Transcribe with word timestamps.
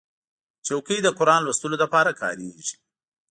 چوکۍ 0.65 0.99
د 1.03 1.07
قرآن 1.17 1.41
لوستلو 1.43 1.77
لپاره 1.83 2.11
کارېږي. 2.21 2.75